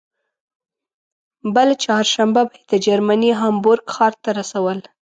[1.55, 4.79] بله چهارشنبه به یې د جرمني هامبورګ ښار ته رسول.